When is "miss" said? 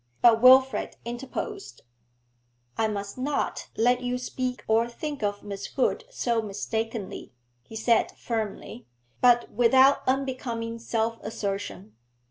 5.43-5.67